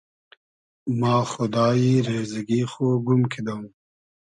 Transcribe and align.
ما 0.99 1.15
خودایی 1.31 1.91
ریزئگی 2.07 2.61
خو 2.71 2.85
گوم 3.05 3.21
کیدۉم 3.31 3.61